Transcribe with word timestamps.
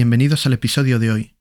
bienvenidos 0.00 0.46
al 0.46 0.54
episodio 0.54 0.98
de 0.98 1.10
hoy. 1.10 1.36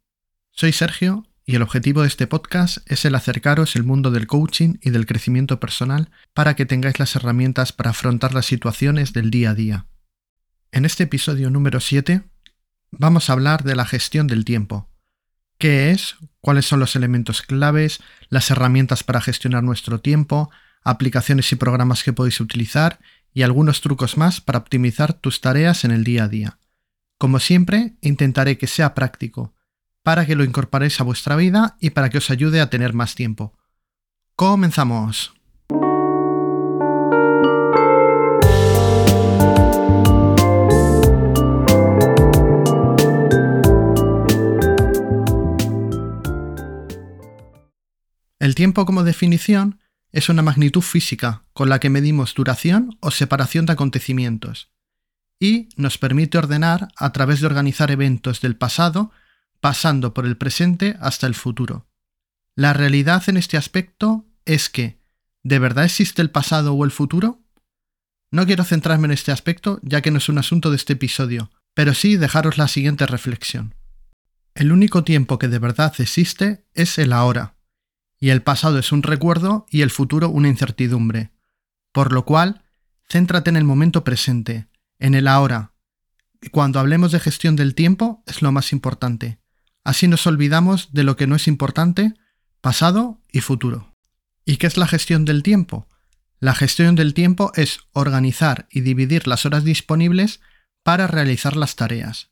Soy 0.52 0.74
Sergio 0.74 1.26
y 1.46 1.56
el 1.56 1.62
objetivo 1.62 2.02
de 2.02 2.10
este 2.10 2.28
podcast 2.28 2.80
es 2.92 3.06
el 3.06 3.16
acercaros 3.16 3.78
el 3.78 3.86
mundo 3.86 4.12
del 4.12 4.28
coaching 4.28 4.74
y 4.82 4.90
del 4.90 5.06
crecimiento 5.06 5.62
personal 5.62 6.12
para 6.34 6.58
que 6.58 6.66
tengáis 6.66 7.00
las 7.00 7.16
herramientas 7.16 7.72
para 7.72 7.92
afrontar 7.92 8.34
las 8.34 8.48
situaciones 8.48 9.14
del 9.14 9.32
día 9.32 9.52
a 9.52 9.56
día. 9.56 9.86
En 10.74 10.84
este 10.84 11.04
episodio 11.04 11.50
número 11.50 11.80
7 11.80 12.24
vamos 12.92 13.30
a 13.30 13.34
hablar 13.34 13.64
de 13.64 13.78
la 13.78 13.86
gestión 13.86 14.28
del 14.28 14.44
tiempo. 14.44 14.90
¿Qué 15.58 15.92
es? 15.92 16.18
¿Cuáles 16.42 16.66
son 16.66 16.82
los 16.82 16.98
elementos 16.98 17.42
claves? 17.42 18.02
¿Las 18.28 18.52
herramientas 18.52 19.06
para 19.06 19.22
gestionar 19.22 19.64
nuestro 19.64 20.02
tiempo? 20.02 20.52
¿Aplicaciones 20.84 21.50
y 21.54 21.56
programas 21.56 22.04
que 22.04 22.12
podéis 22.12 22.42
utilizar? 22.42 23.00
Y 23.34 23.44
algunos 23.44 23.80
trucos 23.80 24.18
más 24.18 24.42
para 24.42 24.60
optimizar 24.60 25.14
tus 25.14 25.40
tareas 25.40 25.86
en 25.86 25.92
el 25.92 26.04
día 26.04 26.26
a 26.26 26.28
día. 26.28 26.60
Como 27.20 27.42
siempre, 27.42 27.98
intentaré 28.00 28.58
que 28.58 28.66
sea 28.66 28.96
práctico, 28.96 29.54
para 30.04 30.26
que 30.26 30.38
lo 30.38 30.46
incorporéis 30.46 31.02
a 31.02 31.04
vuestra 31.04 31.36
vida 31.36 31.76
y 31.82 31.90
para 31.90 32.10
que 32.10 32.18
os 32.18 32.30
ayude 32.32 32.62
a 32.62 32.70
tener 32.70 32.94
más 32.94 33.14
tiempo. 33.14 33.58
Comenzamos. 34.38 35.34
El 48.40 48.56
tiempo 48.56 48.86
como 48.86 49.04
definición 49.04 49.82
es 50.14 50.30
una 50.30 50.42
magnitud 50.42 50.82
física 50.82 51.44
con 51.52 51.68
la 51.68 51.80
que 51.80 51.90
medimos 51.90 52.34
duración 52.34 52.98
o 53.02 53.12
separación 53.12 53.66
de 53.66 53.74
acontecimientos 53.74 54.72
y 55.40 55.70
nos 55.78 55.98
permite 55.98 56.38
ordenar 56.38 56.90
a 56.98 57.12
través 57.12 57.40
de 57.40 57.48
organizar 57.48 57.92
eventos 57.92 58.42
del 58.42 58.56
pasado, 58.56 59.12
pasando 59.62 60.14
por 60.14 60.26
el 60.26 60.38
presente 60.38 60.98
hasta 61.00 61.28
el 61.28 61.36
futuro. 61.36 61.88
La 62.56 62.74
realidad 62.74 63.24
en 63.28 63.38
este 63.38 63.56
aspecto 63.58 64.26
es 64.46 64.70
que, 64.70 65.00
¿de 65.44 65.60
verdad 65.60 65.86
existe 65.86 66.22
el 66.22 66.30
pasado 66.30 66.74
o 66.74 66.84
el 66.84 66.92
futuro? 66.92 67.42
No 68.32 68.46
quiero 68.46 68.64
centrarme 68.64 69.06
en 69.06 69.12
este 69.12 69.32
aspecto 69.32 69.80
ya 69.82 70.02
que 70.02 70.12
no 70.12 70.18
es 70.18 70.30
un 70.30 70.38
asunto 70.38 70.70
de 70.70 70.76
este 70.76 70.94
episodio, 70.94 71.52
pero 71.74 71.94
sí 71.94 72.18
dejaros 72.18 72.58
la 72.58 72.68
siguiente 72.68 73.06
reflexión. 73.06 73.76
El 74.56 74.72
único 74.72 75.04
tiempo 75.04 75.40
que 75.40 75.48
de 75.48 75.60
verdad 75.60 75.94
existe 76.00 76.66
es 76.74 76.98
el 76.98 77.14
ahora, 77.14 77.56
y 78.20 78.30
el 78.30 78.42
pasado 78.42 78.78
es 78.78 78.92
un 78.92 79.04
recuerdo 79.04 79.66
y 79.70 79.82
el 79.82 79.90
futuro 79.90 80.30
una 80.30 80.50
incertidumbre. 80.50 81.32
Por 81.94 82.12
lo 82.12 82.26
cual, 82.26 82.64
céntrate 83.08 83.50
en 83.50 83.56
el 83.56 83.64
momento 83.64 84.04
presente, 84.04 84.68
en 85.00 85.16
el 85.16 85.28
ahora. 85.28 85.74
Cuando 86.52 86.80
hablemos 86.80 87.12
de 87.12 87.20
gestión 87.20 87.56
del 87.56 87.76
tiempo 87.76 88.24
es 88.28 88.42
lo 88.42 88.52
más 88.52 88.72
importante. 88.72 89.40
Así 89.84 90.08
nos 90.08 90.28
olvidamos 90.28 90.94
de 90.94 91.04
lo 91.04 91.16
que 91.16 91.28
no 91.28 91.36
es 91.36 91.48
importante, 91.48 92.14
pasado 92.62 93.22
y 93.32 93.42
futuro. 93.42 93.96
¿Y 94.46 94.58
qué 94.58 94.68
es 94.68 94.78
la 94.78 94.88
gestión 94.88 95.26
del 95.26 95.44
tiempo? 95.44 95.88
La 96.40 96.56
gestión 96.56 96.96
del 96.96 97.14
tiempo 97.14 97.52
es 97.56 97.80
organizar 97.92 98.68
y 98.72 98.82
dividir 98.82 99.28
las 99.28 99.46
horas 99.46 99.64
disponibles 99.64 100.40
para 100.84 101.08
realizar 101.08 101.58
las 101.58 101.76
tareas. 101.76 102.30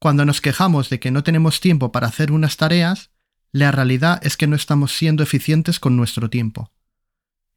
Cuando 0.00 0.24
nos 0.24 0.40
quejamos 0.40 0.90
de 0.90 0.98
que 0.98 1.10
no 1.10 1.22
tenemos 1.22 1.60
tiempo 1.60 1.92
para 1.92 2.08
hacer 2.08 2.32
unas 2.32 2.56
tareas, 2.56 3.10
la 3.52 3.70
realidad 3.70 4.20
es 4.24 4.36
que 4.36 4.46
no 4.46 4.56
estamos 4.56 4.96
siendo 4.96 5.22
eficientes 5.22 5.78
con 5.78 5.96
nuestro 5.96 6.30
tiempo. 6.30 6.72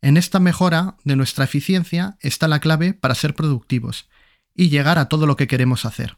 En 0.01 0.17
esta 0.17 0.39
mejora 0.39 0.97
de 1.03 1.15
nuestra 1.15 1.45
eficiencia 1.45 2.17
está 2.19 2.47
la 2.47 2.59
clave 2.59 2.93
para 2.93 3.15
ser 3.15 3.33
productivos 3.33 4.09
y 4.55 4.69
llegar 4.69 4.99
a 4.99 5.09
todo 5.09 5.25
lo 5.25 5.35
que 5.35 5.47
queremos 5.47 5.85
hacer. 5.85 6.17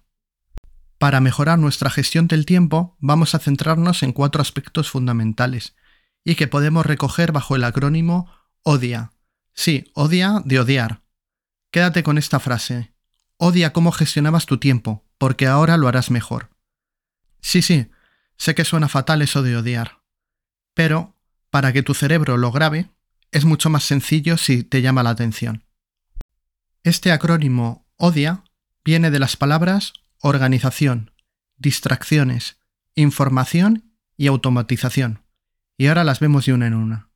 Para 0.97 1.19
mejorar 1.19 1.59
nuestra 1.59 1.89
gestión 1.89 2.27
del 2.27 2.45
tiempo, 2.45 2.97
vamos 2.99 3.35
a 3.35 3.39
centrarnos 3.39 4.03
en 4.03 4.13
cuatro 4.13 4.41
aspectos 4.41 4.89
fundamentales 4.89 5.75
y 6.23 6.35
que 6.35 6.47
podemos 6.47 6.85
recoger 6.85 7.31
bajo 7.31 7.55
el 7.55 7.63
acrónimo 7.63 8.31
ODIA. 8.63 9.11
Sí, 9.53 9.91
ODIA 9.93 10.41
de 10.43 10.59
odiar. 10.59 11.01
Quédate 11.71 12.03
con 12.03 12.17
esta 12.17 12.39
frase. 12.39 12.93
Odia 13.37 13.73
cómo 13.73 13.91
gestionabas 13.91 14.45
tu 14.45 14.57
tiempo, 14.57 15.05
porque 15.17 15.47
ahora 15.47 15.77
lo 15.77 15.87
harás 15.87 16.09
mejor. 16.09 16.49
Sí, 17.41 17.61
sí, 17.61 17.89
sé 18.37 18.55
que 18.55 18.65
suena 18.65 18.87
fatal 18.87 19.21
eso 19.21 19.43
de 19.43 19.57
odiar. 19.57 20.01
Pero, 20.73 21.15
para 21.49 21.73
que 21.73 21.83
tu 21.83 21.93
cerebro 21.93 22.37
lo 22.37 22.51
grabe, 22.51 22.89
es 23.31 23.45
mucho 23.45 23.69
más 23.69 23.83
sencillo 23.83 24.37
si 24.37 24.63
te 24.63 24.81
llama 24.81 25.03
la 25.03 25.09
atención. 25.11 25.65
Este 26.83 27.11
acrónimo 27.11 27.84
Odia 27.97 28.43
viene 28.83 29.11
de 29.11 29.19
las 29.19 29.37
palabras 29.37 29.93
organización, 30.19 31.11
distracciones, 31.57 32.57
información 32.95 33.93
y 34.17 34.27
automatización. 34.27 35.23
Y 35.77 35.87
ahora 35.87 36.03
las 36.03 36.19
vemos 36.19 36.45
de 36.45 36.53
una 36.53 36.67
en 36.67 36.73
una. 36.73 37.09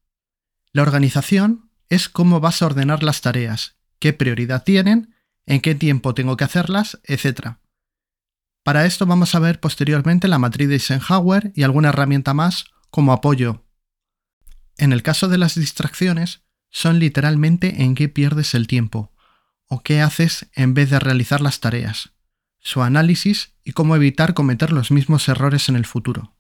La 0.71 0.83
organización 0.83 1.71
es 1.89 2.07
cómo 2.07 2.39
vas 2.39 2.61
a 2.61 2.67
ordenar 2.67 3.03
las 3.03 3.21
tareas, 3.21 3.77
qué 3.99 4.13
prioridad 4.13 4.63
tienen, 4.63 5.15
en 5.45 5.61
qué 5.61 5.73
tiempo 5.75 6.13
tengo 6.13 6.37
que 6.37 6.43
hacerlas, 6.43 6.99
etc. 7.03 7.57
Para 8.63 8.85
esto 8.85 9.05
vamos 9.05 9.33
a 9.33 9.39
ver 9.39 9.59
posteriormente 9.59 10.27
la 10.27 10.37
matriz 10.37 10.69
de 10.69 10.75
Eisenhower 10.75 11.51
y 11.55 11.63
alguna 11.63 11.89
herramienta 11.89 12.33
más 12.33 12.65
como 12.91 13.13
apoyo. 13.13 13.65
En 14.77 14.93
el 14.93 15.01
caso 15.01 15.27
de 15.27 15.37
las 15.37 15.55
distracciones, 15.55 16.43
son 16.69 16.99
literalmente 16.99 17.81
en 17.81 17.95
qué 17.95 18.09
pierdes 18.09 18.53
el 18.53 18.67
tiempo, 18.67 19.11
o 19.69 19.81
qué 19.81 20.01
haces 20.01 20.49
en 20.53 20.73
vez 20.73 20.89
de 20.89 20.99
realizar 20.99 21.39
las 21.39 21.61
tareas, 21.61 22.11
su 22.59 22.81
análisis 22.81 23.53
y 23.63 23.71
cómo 23.71 23.95
evitar 23.95 24.33
cometer 24.33 24.71
los 24.71 24.91
mismos 24.91 25.29
errores 25.29 25.69
en 25.69 25.75
el 25.75 25.85
futuro. 25.85 26.35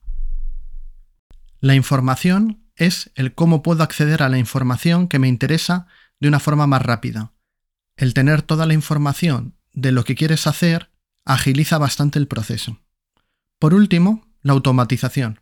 La 1.61 1.75
información 1.75 2.63
es 2.75 3.11
el 3.15 3.33
cómo 3.33 3.61
puedo 3.61 3.83
acceder 3.83 4.23
a 4.23 4.29
la 4.29 4.37
información 4.37 5.07
que 5.07 5.19
me 5.19 5.27
interesa 5.27 5.87
de 6.19 6.27
una 6.27 6.39
forma 6.39 6.67
más 6.67 6.81
rápida. 6.81 7.33
El 7.97 8.13
tener 8.13 8.41
toda 8.41 8.65
la 8.65 8.73
información 8.73 9.57
de 9.73 9.91
lo 9.91 10.03
que 10.03 10.15
quieres 10.15 10.47
hacer 10.47 10.91
agiliza 11.25 11.77
bastante 11.77 12.17
el 12.17 12.27
proceso. 12.27 12.79
Por 13.59 13.73
último, 13.73 14.27
la 14.41 14.53
automatización. 14.53 15.41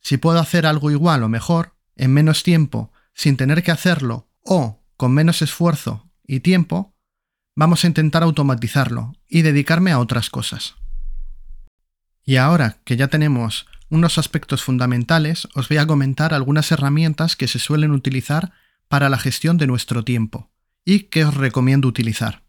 Si 0.00 0.18
puedo 0.18 0.38
hacer 0.38 0.66
algo 0.66 0.90
igual 0.90 1.22
o 1.22 1.28
mejor, 1.28 1.74
en 1.96 2.12
menos 2.12 2.42
tiempo, 2.42 2.92
sin 3.14 3.36
tener 3.36 3.62
que 3.62 3.70
hacerlo 3.70 4.28
o 4.44 4.84
con 4.96 5.12
menos 5.12 5.42
esfuerzo 5.42 6.10
y 6.26 6.40
tiempo, 6.40 6.91
vamos 7.54 7.84
a 7.84 7.86
intentar 7.86 8.22
automatizarlo 8.22 9.14
y 9.28 9.42
dedicarme 9.42 9.92
a 9.92 9.98
otras 9.98 10.30
cosas. 10.30 10.76
Y 12.24 12.36
ahora 12.36 12.78
que 12.84 12.96
ya 12.96 13.08
tenemos 13.08 13.66
unos 13.88 14.16
aspectos 14.16 14.62
fundamentales, 14.62 15.48
os 15.54 15.68
voy 15.68 15.78
a 15.78 15.86
comentar 15.86 16.32
algunas 16.32 16.72
herramientas 16.72 17.36
que 17.36 17.48
se 17.48 17.58
suelen 17.58 17.90
utilizar 17.90 18.52
para 18.88 19.08
la 19.08 19.18
gestión 19.18 19.58
de 19.58 19.66
nuestro 19.66 20.04
tiempo 20.04 20.50
y 20.84 21.04
que 21.04 21.24
os 21.24 21.34
recomiendo 21.34 21.88
utilizar. 21.88 22.42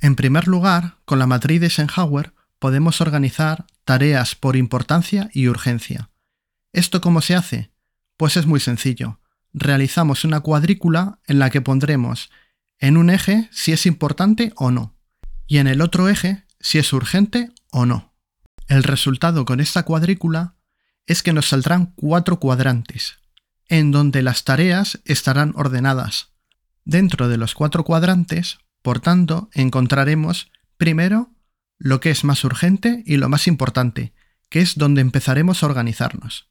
En 0.00 0.16
primer 0.16 0.48
lugar, 0.48 0.96
con 1.04 1.18
la 1.18 1.26
matriz 1.26 1.60
de 1.60 1.66
Eisenhower 1.66 2.32
podemos 2.58 3.00
organizar 3.00 3.66
tareas 3.84 4.34
por 4.34 4.56
importancia 4.56 5.28
y 5.32 5.48
urgencia. 5.48 6.10
¿Esto 6.72 7.00
cómo 7.00 7.20
se 7.20 7.34
hace? 7.34 7.70
Pues 8.16 8.36
es 8.36 8.46
muy 8.46 8.60
sencillo. 8.60 9.20
Realizamos 9.52 10.24
una 10.24 10.40
cuadrícula 10.40 11.18
en 11.26 11.38
la 11.38 11.50
que 11.50 11.60
pondremos 11.60 12.30
en 12.78 12.96
un 12.96 13.10
eje 13.10 13.48
si 13.52 13.72
es 13.72 13.86
importante 13.86 14.52
o 14.56 14.70
no, 14.70 14.96
y 15.46 15.58
en 15.58 15.66
el 15.66 15.80
otro 15.80 16.08
eje 16.08 16.44
si 16.60 16.78
es 16.78 16.92
urgente 16.92 17.50
o 17.70 17.86
no. 17.86 18.14
El 18.66 18.82
resultado 18.82 19.44
con 19.44 19.60
esta 19.60 19.84
cuadrícula 19.84 20.56
es 21.06 21.22
que 21.22 21.32
nos 21.32 21.48
saldrán 21.48 21.94
cuatro 21.96 22.38
cuadrantes, 22.38 23.18
en 23.68 23.90
donde 23.90 24.22
las 24.22 24.44
tareas 24.44 25.00
estarán 25.04 25.52
ordenadas. 25.56 26.32
Dentro 26.84 27.28
de 27.28 27.38
los 27.38 27.54
cuatro 27.54 27.84
cuadrantes, 27.84 28.58
por 28.82 29.00
tanto, 29.00 29.50
encontraremos 29.52 30.50
primero 30.76 31.30
lo 31.78 32.00
que 32.00 32.10
es 32.10 32.24
más 32.24 32.44
urgente 32.44 33.02
y 33.06 33.16
lo 33.16 33.28
más 33.28 33.46
importante, 33.46 34.12
que 34.48 34.60
es 34.60 34.76
donde 34.76 35.00
empezaremos 35.00 35.62
a 35.62 35.66
organizarnos. 35.66 36.50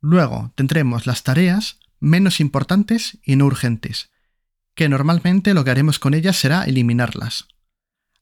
Luego 0.00 0.52
tendremos 0.54 1.06
las 1.06 1.22
tareas 1.22 1.78
menos 2.00 2.40
importantes 2.40 3.18
y 3.22 3.36
no 3.36 3.46
urgentes, 3.46 4.10
que 4.74 4.88
normalmente 4.88 5.54
lo 5.54 5.64
que 5.64 5.70
haremos 5.70 5.98
con 5.98 6.14
ellas 6.14 6.36
será 6.36 6.64
eliminarlas. 6.64 7.46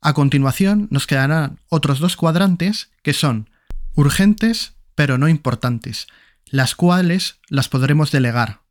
A 0.00 0.14
continuación 0.14 0.88
nos 0.90 1.06
quedarán 1.06 1.60
otros 1.68 2.00
dos 2.00 2.16
cuadrantes 2.16 2.90
que 3.02 3.12
son 3.12 3.48
urgentes 3.94 4.74
pero 4.94 5.16
no 5.16 5.28
importantes, 5.28 6.06
las 6.46 6.74
cuales 6.74 7.38
las 7.48 7.68
podremos 7.68 8.10
delegar. 8.10 8.62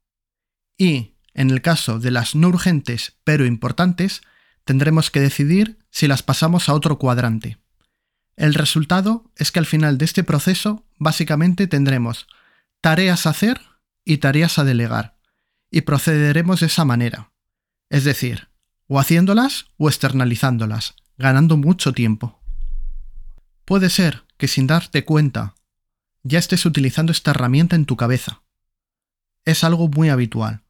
Y, 0.77 1.15
en 1.33 1.49
el 1.49 1.61
caso 1.61 1.99
de 1.99 2.11
las 2.11 2.35
no 2.35 2.49
urgentes 2.49 3.17
pero 3.23 3.45
importantes, 3.45 4.21
tendremos 4.65 5.09
que 5.09 5.19
decidir 5.19 5.79
si 5.89 6.07
las 6.07 6.21
pasamos 6.21 6.69
a 6.69 6.73
otro 6.73 6.99
cuadrante. 6.99 7.57
El 8.35 8.53
resultado 8.53 9.31
es 9.35 9.51
que 9.51 9.59
al 9.59 9.65
final 9.65 9.97
de 9.97 10.05
este 10.05 10.23
proceso 10.23 10.85
básicamente 10.97 11.67
tendremos 11.67 12.27
tareas 12.81 13.25
a 13.25 13.31
hacer 13.31 13.61
y 14.03 14.17
tareas 14.17 14.59
a 14.59 14.63
delegar, 14.63 15.17
y 15.69 15.81
procederemos 15.81 16.59
de 16.59 16.67
esa 16.67 16.85
manera. 16.85 17.30
Es 17.91 18.05
decir, 18.05 18.47
o 18.87 19.01
haciéndolas 19.01 19.65
o 19.75 19.89
externalizándolas, 19.89 20.95
ganando 21.17 21.57
mucho 21.57 21.91
tiempo. 21.91 22.41
Puede 23.65 23.89
ser 23.89 24.23
que 24.37 24.47
sin 24.47 24.65
darte 24.65 25.03
cuenta 25.03 25.55
ya 26.23 26.39
estés 26.39 26.65
utilizando 26.65 27.11
esta 27.11 27.31
herramienta 27.31 27.75
en 27.75 27.85
tu 27.85 27.97
cabeza. 27.97 28.43
Es 29.43 29.65
algo 29.65 29.89
muy 29.89 30.07
habitual. 30.07 30.63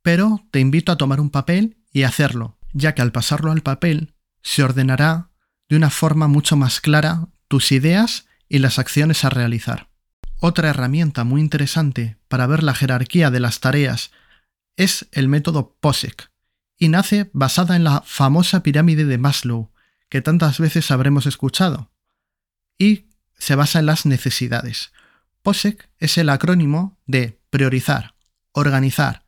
Pero 0.00 0.46
te 0.50 0.60
invito 0.60 0.92
a 0.92 0.96
tomar 0.96 1.20
un 1.20 1.28
papel 1.28 1.76
y 1.92 2.04
hacerlo, 2.04 2.56
ya 2.72 2.94
que 2.94 3.02
al 3.02 3.12
pasarlo 3.12 3.52
al 3.52 3.60
papel 3.60 4.14
se 4.42 4.62
ordenará 4.62 5.28
de 5.68 5.76
una 5.76 5.90
forma 5.90 6.26
mucho 6.26 6.56
más 6.56 6.80
clara 6.80 7.28
tus 7.48 7.70
ideas 7.70 8.28
y 8.48 8.60
las 8.60 8.78
acciones 8.78 9.26
a 9.26 9.30
realizar. 9.30 9.90
Otra 10.40 10.70
herramienta 10.70 11.24
muy 11.24 11.42
interesante 11.42 12.16
para 12.28 12.46
ver 12.46 12.62
la 12.62 12.74
jerarquía 12.74 13.30
de 13.30 13.40
las 13.40 13.60
tareas 13.60 14.10
es 14.76 15.06
el 15.12 15.28
método 15.28 15.76
POSEC, 15.80 16.30
y 16.78 16.88
nace 16.88 17.30
basada 17.32 17.76
en 17.76 17.84
la 17.84 18.02
famosa 18.02 18.62
pirámide 18.62 19.04
de 19.04 19.18
Maslow, 19.18 19.72
que 20.08 20.22
tantas 20.22 20.58
veces 20.58 20.90
habremos 20.90 21.26
escuchado, 21.26 21.90
y 22.78 23.06
se 23.38 23.54
basa 23.54 23.80
en 23.80 23.86
las 23.86 24.06
necesidades. 24.06 24.92
POSEC 25.42 25.88
es 25.98 26.18
el 26.18 26.28
acrónimo 26.28 26.98
de 27.06 27.40
priorizar, 27.50 28.14
organizar, 28.52 29.24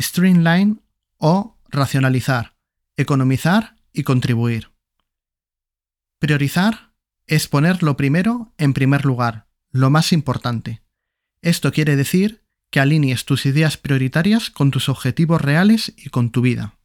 streamline 0.00 0.82
o 1.18 1.58
racionalizar, 1.68 2.56
economizar 2.96 3.76
y 3.92 4.02
contribuir. 4.02 4.70
Priorizar 6.18 6.92
es 7.26 7.48
poner 7.48 7.82
lo 7.82 7.96
primero 7.96 8.52
en 8.58 8.72
primer 8.72 9.04
lugar, 9.04 9.48
lo 9.70 9.90
más 9.90 10.12
importante. 10.12 10.82
Esto 11.42 11.72
quiere 11.72 11.96
decir 11.96 12.44
que 12.70 12.80
alinees 12.80 13.24
tus 13.24 13.46
ideas 13.46 13.76
prioritarias 13.76 14.50
con 14.50 14.70
tus 14.70 14.88
objetivos 14.88 15.40
reales 15.40 15.92
y 15.96 16.10
con 16.10 16.30
tu 16.30 16.40
vida. 16.40 16.75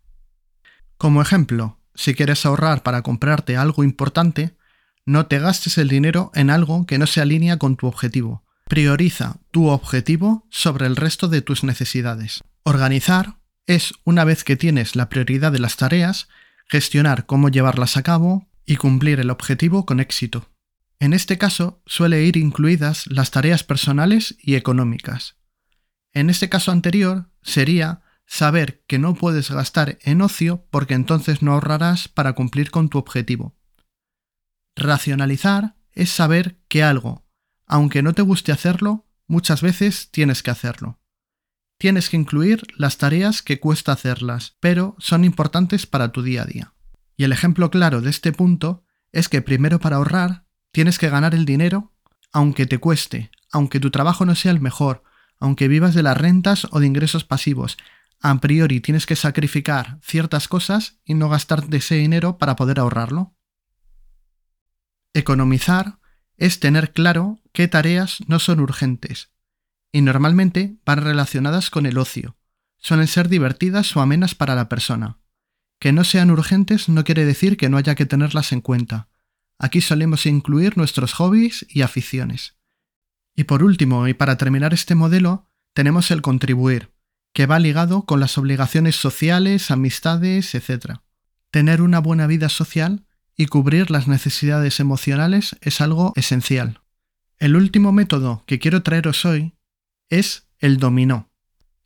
Como 1.02 1.20
ejemplo, 1.20 1.80
si 1.96 2.14
quieres 2.14 2.46
ahorrar 2.46 2.84
para 2.84 3.02
comprarte 3.02 3.58
algo 3.58 3.84
importante, 3.84 4.56
no 5.04 5.26
te 5.26 5.40
gastes 5.40 5.80
el 5.80 5.88
dinero 5.88 6.32
en 6.36 6.52
algo 6.52 6.86
que 6.86 7.00
no 7.00 7.08
se 7.08 7.22
alinea 7.22 7.58
con 7.58 7.76
tu 7.76 7.88
objetivo. 7.88 8.46
Prioriza 8.66 9.38
tu 9.50 9.70
objetivo 9.70 10.46
sobre 10.52 10.86
el 10.86 10.96
resto 10.96 11.28
de 11.28 11.42
tus 11.42 11.64
necesidades. 11.64 12.42
Organizar 12.62 13.40
es, 13.66 13.96
una 14.04 14.26
vez 14.26 14.44
que 14.44 14.56
tienes 14.56 14.96
la 14.96 15.10
prioridad 15.10 15.52
de 15.52 15.58
las 15.58 15.76
tareas, 15.76 16.28
gestionar 16.70 17.26
cómo 17.26 17.50
llevarlas 17.50 17.98
a 17.98 18.04
cabo 18.04 18.48
y 18.68 18.76
cumplir 18.76 19.20
el 19.20 19.32
objetivo 19.32 19.88
con 19.88 20.02
éxito. 20.02 20.52
En 21.00 21.14
este 21.14 21.40
caso 21.40 21.82
suele 21.88 22.26
ir 22.26 22.38
incluidas 22.38 23.08
las 23.08 23.32
tareas 23.32 23.64
personales 23.64 24.36
y 24.40 24.54
económicas. 24.54 25.36
En 26.14 26.30
este 26.30 26.48
caso 26.48 26.72
anterior 26.72 27.28
sería 27.42 28.04
saber 28.32 28.82
que 28.88 28.98
no 28.98 29.14
puedes 29.14 29.52
gastar 29.52 30.00
en 30.04 30.22
ocio 30.22 30.66
porque 30.72 30.94
entonces 30.94 31.42
no 31.42 31.52
ahorrarás 31.52 32.08
para 32.08 32.32
cumplir 32.32 32.72
con 32.72 32.88
tu 32.88 32.98
objetivo. 32.98 33.58
Racionalizar 34.74 35.76
es 35.92 36.12
saber 36.12 36.58
que 36.70 36.82
algo, 36.82 37.28
aunque 37.66 38.02
no 38.02 38.14
te 38.14 38.22
guste 38.22 38.54
hacerlo, 38.54 39.06
muchas 39.28 39.62
veces 39.62 40.12
tienes 40.12 40.44
que 40.44 40.52
hacerlo. 40.52 41.02
Tienes 41.78 42.10
que 42.10 42.16
incluir 42.16 42.64
las 42.78 42.98
tareas 42.98 43.42
que 43.42 43.60
cuesta 43.60 43.92
hacerlas, 43.92 44.56
pero 44.62 44.96
son 44.98 45.26
importantes 45.26 45.86
para 45.86 46.14
tu 46.14 46.24
día 46.24 46.44
a 46.44 46.46
día. 46.46 46.74
Y 47.18 47.26
el 47.26 47.34
ejemplo 47.34 47.70
claro 47.70 48.00
de 48.00 48.12
este 48.12 48.32
punto 48.32 48.86
es 49.12 49.28
que 49.28 49.42
primero 49.42 49.82
para 49.82 49.98
ahorrar 49.98 50.46
tienes 50.72 51.00
que 51.00 51.10
ganar 51.10 51.36
el 51.36 51.44
dinero 51.44 51.92
aunque 52.32 52.66
te 52.66 52.78
cueste, 52.78 53.30
aunque 53.52 53.82
tu 53.82 53.92
trabajo 53.92 54.26
no 54.26 54.36
sea 54.36 54.52
el 54.52 54.62
mejor, 54.62 55.04
aunque 55.38 55.68
vivas 55.68 55.94
de 55.96 56.04
las 56.04 56.16
rentas 56.16 56.66
o 56.72 56.80
de 56.80 56.88
ingresos 56.88 57.26
pasivos. 57.26 57.78
A 58.22 58.40
priori 58.40 58.82
tienes 58.82 59.08
que 59.08 59.16
sacrificar 59.16 60.00
ciertas 60.04 60.48
cosas 60.48 61.00
y 61.04 61.16
no 61.16 61.28
gastarte 61.28 61.78
ese 61.78 61.96
dinero 61.96 62.38
para 62.38 62.56
poder 62.56 62.80
ahorrarlo. 62.80 63.36
Economizar 65.14 66.00
es 66.38 66.60
tener 66.60 66.94
claro 66.94 67.40
qué 67.52 67.68
tareas 67.68 68.20
no 68.28 68.40
son 68.40 68.60
urgentes 68.60 69.32
y 69.92 70.02
normalmente 70.02 70.78
van 70.86 71.02
relacionadas 71.02 71.70
con 71.70 71.86
el 71.86 71.98
ocio. 71.98 72.38
Suelen 72.78 73.08
ser 73.08 73.28
divertidas 73.28 73.96
o 73.96 74.02
amenas 74.02 74.36
para 74.36 74.56
la 74.56 74.70
persona. 74.70 75.20
Que 75.80 75.92
no 75.92 76.04
sean 76.04 76.32
urgentes 76.32 76.90
no 76.90 77.04
quiere 77.04 77.26
decir 77.26 77.58
que 77.58 77.70
no 77.70 77.78
haya 77.78 77.96
que 77.96 78.06
tenerlas 78.06 78.52
en 78.52 78.62
cuenta. 78.62 79.10
Aquí 79.58 79.82
solemos 79.82 80.26
incluir 80.26 80.78
nuestros 80.78 81.14
hobbies 81.14 81.66
y 81.70 81.82
aficiones. 81.82 82.56
Y 83.36 83.46
por 83.46 83.64
último, 83.64 84.08
y 84.08 84.14
para 84.14 84.38
terminar 84.38 84.74
este 84.74 84.96
modelo, 84.96 85.48
tenemos 85.74 86.12
el 86.12 86.22
contribuir, 86.22 86.91
que 87.34 87.46
va 87.46 87.60
ligado 87.60 88.04
con 88.04 88.20
las 88.20 88.38
obligaciones 88.38 88.96
sociales, 88.96 89.72
amistades, 89.72 90.54
etc. 90.56 90.98
Tener 91.50 91.82
una 91.82 92.00
buena 92.00 92.28
vida 92.28 92.50
social 92.50 93.06
y 93.38 93.48
cubrir 93.48 93.90
las 93.90 94.08
necesidades 94.08 94.80
emocionales 94.80 95.56
es 95.62 95.82
algo 95.82 96.14
esencial. 96.16 96.82
El 97.40 97.56
último 97.56 97.92
método 97.92 98.44
que 98.46 98.60
quiero 98.60 98.84
traeros 98.84 99.26
hoy 99.26 99.56
es 100.10 100.48
el 100.60 100.78
dominó. 100.78 101.30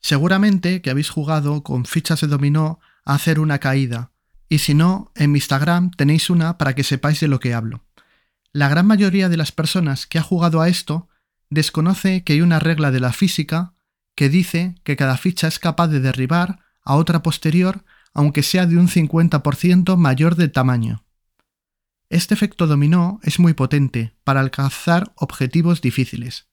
Seguramente 0.02 0.82
que 0.82 0.90
habéis 0.90 1.10
jugado 1.10 1.64
con 1.64 1.86
fichas 1.86 2.22
de 2.22 2.28
dominó 2.28 2.80
a 3.06 3.16
hacer 3.16 3.40
una 3.40 3.60
caída, 3.60 4.12
y 4.50 4.60
si 4.60 4.74
no, 4.74 5.12
en 5.16 5.32
mi 5.32 5.38
Instagram 5.38 5.92
tenéis 5.92 6.30
una 6.30 6.58
para 6.58 6.76
que 6.76 6.84
sepáis 6.84 7.20
de 7.20 7.28
lo 7.28 7.40
que 7.40 7.54
hablo. 7.54 7.86
La 8.52 8.70
gran 8.70 8.86
mayoría 8.86 9.30
de 9.30 9.38
las 9.38 9.52
personas 9.52 10.06
que 10.08 10.20
ha 10.20 10.24
jugado 10.24 10.62
a 10.62 10.70
esto 10.70 11.08
desconoce 11.50 12.24
que 12.24 12.34
hay 12.34 12.42
una 12.42 12.60
regla 12.60 12.92
de 12.92 13.00
la 13.00 13.14
física 13.14 13.75
que 14.16 14.30
dice 14.30 14.76
que 14.84 14.96
cada 14.96 15.18
ficha 15.18 15.48
es 15.48 15.60
capaz 15.60 15.88
de 15.90 16.00
derribar 16.00 16.60
a 16.84 16.96
otra 16.96 17.22
posterior 17.22 17.84
aunque 18.14 18.44
sea 18.44 18.66
de 18.66 18.78
un 18.78 18.88
50% 18.88 19.98
mayor 19.98 20.36
de 20.36 20.48
tamaño. 20.48 21.04
Este 22.10 22.34
efecto 22.34 22.66
dominó 22.66 23.20
es 23.24 23.40
muy 23.40 23.54
potente 23.54 24.16
para 24.24 24.40
alcanzar 24.40 25.12
objetivos 25.16 25.82
difíciles. 25.82 26.48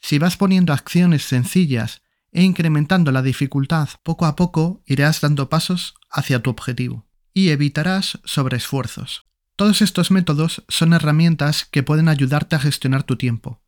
Si 0.00 0.18
vas 0.18 0.36
poniendo 0.36 0.72
acciones 0.72 1.24
sencillas 1.24 2.02
e 2.32 2.42
incrementando 2.42 3.12
la 3.12 3.22
dificultad 3.22 3.90
poco 4.02 4.24
a 4.24 4.36
poco, 4.36 4.82
irás 4.86 5.20
dando 5.20 5.50
pasos 5.50 5.94
hacia 6.10 6.40
tu 6.40 6.50
objetivo 6.50 7.06
y 7.34 7.50
evitarás 7.50 8.18
sobreesfuerzos. 8.24 9.26
Todos 9.56 9.82
estos 9.82 10.10
métodos 10.10 10.64
son 10.68 10.92
herramientas 10.92 11.66
que 11.66 11.82
pueden 11.82 12.08
ayudarte 12.08 12.56
a 12.56 12.58
gestionar 12.58 13.02
tu 13.02 13.16
tiempo. 13.16 13.60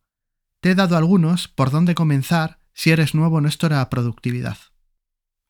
Te 0.61 0.71
he 0.71 0.75
dado 0.75 0.97
algunos 0.97 1.47
por 1.47 1.69
dónde 1.69 1.95
comenzar 1.95 2.58
si 2.79 2.91
eres 2.91 3.13
nuevo 3.13 3.39
en 3.39 3.45
esto 3.45 3.67
de 3.67 3.85
productividad. 3.87 4.57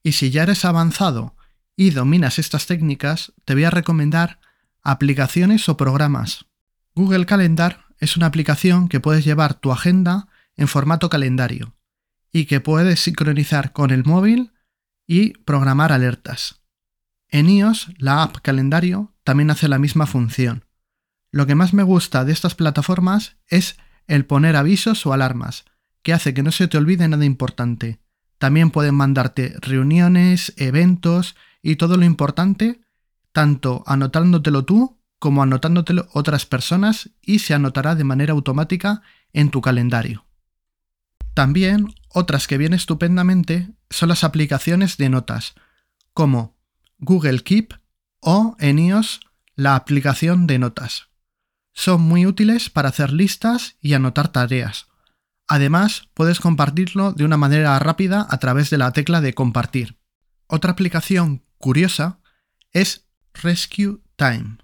Y 0.01 0.13
si 0.13 0.31
ya 0.31 0.41
eres 0.41 0.65
avanzado 0.65 1.35
y 1.75 1.91
dominas 1.91 2.39
estas 2.39 2.65
técnicas, 2.65 3.33
te 3.45 3.53
voy 3.53 3.65
a 3.65 3.69
recomendar 3.69 4.39
aplicaciones 4.81 5.69
o 5.69 5.77
programas. 5.77 6.47
Google 6.95 7.27
Calendar 7.27 7.85
es 7.99 8.17
una 8.17 8.25
aplicación 8.25 8.89
que 8.89 8.99
puedes 8.99 9.25
llevar 9.25 9.53
tu 9.53 9.71
agenda 9.71 10.27
en 10.55 10.67
formato 10.67 11.07
calendario 11.11 11.75
y 12.31 12.45
que 12.45 12.61
puedes 12.61 12.99
sincronizar 12.99 13.73
con 13.73 13.91
el 13.91 14.05
móvil 14.05 14.51
y 15.05 15.33
programar 15.43 15.91
alertas. 15.91 16.63
En 17.27 17.47
iOS, 17.47 17.89
la 17.99 18.23
app 18.23 18.37
Calendario 18.41 19.13
también 19.23 19.51
hace 19.51 19.67
la 19.67 19.77
misma 19.77 20.07
función. 20.07 20.65
Lo 21.31 21.45
que 21.45 21.53
más 21.53 21.75
me 21.75 21.83
gusta 21.83 22.25
de 22.25 22.31
estas 22.31 22.55
plataformas 22.55 23.37
es 23.45 23.77
el 24.07 24.25
poner 24.25 24.55
avisos 24.55 25.05
o 25.05 25.13
alarmas, 25.13 25.65
que 26.01 26.13
hace 26.13 26.33
que 26.33 26.43
no 26.43 26.51
se 26.51 26.67
te 26.67 26.77
olvide 26.77 27.07
nada 27.07 27.25
importante. 27.25 27.99
También 28.37 28.71
pueden 28.71 28.95
mandarte 28.95 29.55
reuniones, 29.59 30.53
eventos 30.57 31.35
y 31.61 31.75
todo 31.75 31.97
lo 31.97 32.05
importante, 32.05 32.81
tanto 33.31 33.83
anotándotelo 33.85 34.65
tú 34.65 34.99
como 35.19 35.43
anotándotelo 35.43 36.07
otras 36.13 36.45
personas 36.45 37.09
y 37.21 37.39
se 37.39 37.53
anotará 37.53 37.95
de 37.95 38.05
manera 38.05 38.33
automática 38.33 39.01
en 39.33 39.49
tu 39.49 39.61
calendario. 39.61 40.25
También 41.33 41.93
otras 42.09 42.47
que 42.47 42.57
vienen 42.57 42.77
estupendamente 42.77 43.69
son 43.89 44.09
las 44.09 44.23
aplicaciones 44.23 44.97
de 44.97 45.09
notas, 45.09 45.55
como 46.13 46.57
Google 46.97 47.43
Keep 47.43 47.73
o 48.21 48.55
en 48.59 48.79
iOS 48.79 49.19
la 49.55 49.75
aplicación 49.75 50.47
de 50.47 50.59
notas. 50.59 51.09
Son 51.73 52.01
muy 52.01 52.25
útiles 52.25 52.69
para 52.69 52.89
hacer 52.89 53.13
listas 53.13 53.77
y 53.81 53.93
anotar 53.93 54.29
tareas. 54.29 54.88
Además, 55.51 56.07
puedes 56.13 56.39
compartirlo 56.39 57.11
de 57.11 57.25
una 57.25 57.35
manera 57.35 57.77
rápida 57.79 58.27
a 58.29 58.37
través 58.37 58.69
de 58.69 58.77
la 58.77 58.93
tecla 58.93 59.19
de 59.19 59.33
compartir. 59.33 59.99
Otra 60.45 60.71
aplicación 60.71 61.43
curiosa 61.57 62.19
es 62.71 63.09
Rescue 63.33 63.97
Time. 64.15 64.59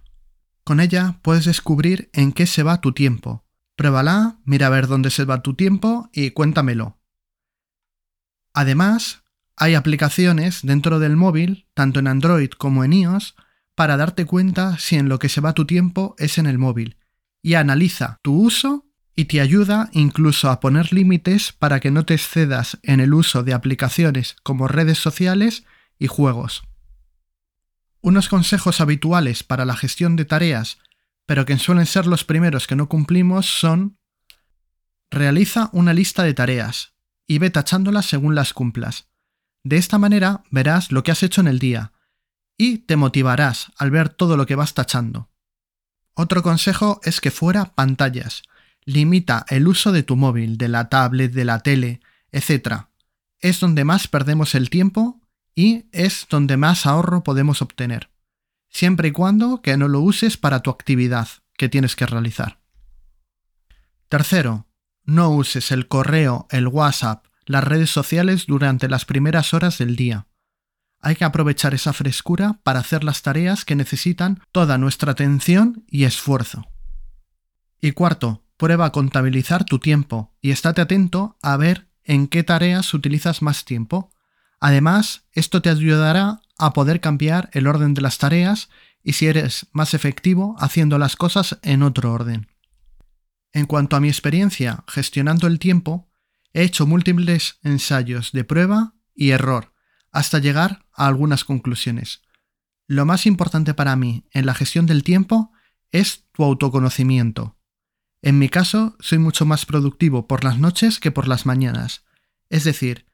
Con 0.64 0.80
ella 0.80 1.20
puedes 1.24 1.46
descubrir 1.46 2.12
en 2.14 2.32
qué 2.32 2.46
se 2.46 2.62
va 2.62 2.82
tu 2.82 2.94
tiempo. 2.94 3.48
Pruébala, 3.76 4.38
mira 4.46 4.68
a 4.68 4.70
ver 4.70 4.86
dónde 4.86 5.10
se 5.10 5.26
va 5.26 5.42
tu 5.42 5.56
tiempo 5.56 6.08
y 6.14 6.32
cuéntamelo. 6.32 7.00
Además, 8.54 9.24
hay 9.58 9.74
aplicaciones 9.74 10.60
dentro 10.62 11.00
del 11.00 11.16
móvil, 11.16 11.68
tanto 11.74 12.00
en 12.00 12.08
Android 12.08 12.52
como 12.52 12.84
en 12.84 12.94
iOS, 12.94 13.36
para 13.74 13.98
darte 13.98 14.26
cuenta 14.26 14.78
si 14.78 14.98
en 14.98 15.10
lo 15.10 15.18
que 15.18 15.30
se 15.30 15.42
va 15.42 15.54
tu 15.54 15.66
tiempo 15.66 16.16
es 16.20 16.38
en 16.38 16.46
el 16.46 16.60
móvil, 16.60 16.98
y 17.42 17.56
analiza 17.56 18.20
tu 18.22 18.40
uso 18.40 18.85
y 19.16 19.26
te 19.26 19.42
ayuda 19.42 19.90
incluso 19.94 20.50
a 20.50 20.60
poner 20.60 20.92
límites 20.92 21.52
para 21.54 21.80
que 21.80 21.92
no 21.92 22.06
te 22.06 22.14
excedas 22.14 22.80
en 22.84 23.00
el 23.00 23.14
uso 23.14 23.44
de 23.44 23.54
aplicaciones 23.54 24.36
como 24.44 24.68
redes 24.68 25.00
sociales 25.00 25.64
y 25.98 26.08
juegos. 26.08 26.64
Unos 28.02 28.30
consejos 28.30 28.82
habituales 28.82 29.44
para 29.44 29.66
la 29.66 29.76
gestión 29.76 30.16
de 30.16 30.26
tareas 30.26 30.78
pero 31.26 31.46
que 31.46 31.58
suelen 31.58 31.86
ser 31.86 32.06
los 32.06 32.24
primeros 32.24 32.68
que 32.68 32.76
no 32.76 32.88
cumplimos 32.88 33.46
son 33.48 33.98
realiza 35.10 35.70
una 35.74 35.94
lista 35.94 36.24
de 36.24 36.34
tareas 36.34 36.94
y 37.28 37.40
ve 37.40 37.50
tachándolas 37.50 38.06
según 38.06 38.36
las 38.36 38.54
cumplas. 38.54 39.08
De 39.64 39.78
esta 39.78 39.98
manera 39.98 40.44
verás 40.52 40.92
lo 40.92 41.04
que 41.04 41.12
has 41.12 41.24
hecho 41.24 41.42
en 41.42 41.48
el 41.48 41.60
día 41.60 41.94
y 42.58 42.80
te 42.80 42.96
motivarás 42.96 43.72
al 43.78 43.92
ver 43.92 44.10
todo 44.10 44.38
lo 44.38 44.46
que 44.46 44.56
vas 44.56 44.74
tachando. 44.74 45.30
Otro 46.14 46.44
consejo 46.44 47.02
es 47.04 47.20
que 47.20 47.32
fuera 47.32 47.74
pantallas. 47.76 48.44
Limita 48.86 49.46
el 49.50 49.68
uso 49.68 49.92
de 49.92 50.04
tu 50.04 50.16
móvil, 50.16 50.58
de 50.58 50.68
la 50.68 50.90
tablet, 50.90 51.34
de 51.34 51.46
la 51.46 51.60
tele, 51.60 52.02
etc. 52.32 52.86
Es 53.40 53.60
donde 53.60 53.84
más 53.84 54.08
perdemos 54.08 54.56
el 54.56 54.70
tiempo 54.70 55.22
y 55.56 55.86
es 55.92 56.28
donde 56.30 56.58
más 56.58 56.86
ahorro 56.86 57.24
podemos 57.24 57.62
obtener, 57.62 58.10
siempre 58.70 59.08
y 59.08 59.12
cuando 59.12 59.62
que 59.62 59.78
no 59.78 59.88
lo 59.88 60.02
uses 60.02 60.38
para 60.38 60.62
tu 60.62 60.70
actividad 60.70 61.28
que 61.58 61.70
tienes 61.70 61.96
que 61.96 62.06
realizar. 62.06 62.60
Tercero, 64.10 64.68
no 65.04 65.30
uses 65.32 65.72
el 65.72 65.88
correo, 65.88 66.48
el 66.52 66.68
WhatsApp, 66.68 67.26
las 67.46 67.64
redes 67.64 67.90
sociales 67.90 68.46
durante 68.48 68.90
las 68.90 69.06
primeras 69.06 69.54
horas 69.54 69.78
del 69.78 69.96
día. 69.96 70.28
Hay 71.00 71.16
que 71.16 71.26
aprovechar 71.26 71.74
esa 71.74 71.94
frescura 71.94 72.60
para 72.64 72.80
hacer 72.80 73.04
las 73.04 73.22
tareas 73.22 73.66
que 73.66 73.76
necesitan 73.76 74.42
toda 74.52 74.78
nuestra 74.78 75.12
atención 75.12 75.86
y 75.88 76.06
esfuerzo. 76.06 76.68
Y 77.80 77.92
cuarto, 77.92 78.44
prueba 78.58 78.86
a 78.86 78.92
contabilizar 78.92 79.66
tu 79.66 79.80
tiempo 79.80 80.34
y 80.42 80.52
estate 80.52 80.82
atento 80.82 81.38
a 81.42 81.58
ver 81.58 81.88
en 82.04 82.28
qué 82.28 82.44
tareas 82.44 82.94
utilizas 82.94 83.42
más 83.42 83.66
tiempo 83.66 84.12
Además, 84.60 85.26
esto 85.34 85.62
te 85.62 85.70
ayudará 85.70 86.42
a 86.58 86.74
poder 86.74 87.02
cambiar 87.02 87.50
el 87.54 87.68
orden 87.68 87.94
de 87.94 88.02
las 88.02 88.18
tareas 88.18 88.70
y 89.04 89.14
si 89.14 89.28
eres 89.28 89.68
más 89.74 89.94
efectivo 89.94 90.56
haciendo 90.58 90.98
las 90.98 91.16
cosas 91.16 91.60
en 91.62 91.84
otro 91.84 92.12
orden. 92.12 92.48
En 93.52 93.66
cuanto 93.66 93.96
a 93.96 94.00
mi 94.00 94.08
experiencia 94.08 94.84
gestionando 94.88 95.48
el 95.48 95.60
tiempo, 95.60 96.10
he 96.54 96.64
hecho 96.64 96.88
múltiples 96.88 97.60
ensayos 97.62 98.32
de 98.32 98.44
prueba 98.44 98.96
y 99.14 99.30
error 99.30 99.74
hasta 100.12 100.40
llegar 100.40 100.86
a 100.94 101.08
algunas 101.08 101.44
conclusiones. 101.44 102.22
Lo 102.88 103.06
más 103.06 103.26
importante 103.26 103.74
para 103.74 103.96
mí 103.96 104.26
en 104.32 104.46
la 104.46 104.54
gestión 104.54 104.86
del 104.86 105.04
tiempo 105.04 105.52
es 105.92 106.26
tu 106.32 106.44
autoconocimiento. 106.44 107.55
En 108.26 108.40
mi 108.40 108.50
caso, 108.50 108.98
soy 109.00 109.20
mucho 109.20 109.46
más 109.46 109.68
productivo 109.68 110.28
por 110.28 110.44
las 110.44 110.58
noches 110.58 111.00
que 111.00 111.12
por 111.12 111.28
las 111.28 111.46
mañanas. 111.46 112.06
Es 112.50 112.64
decir, 112.64 113.06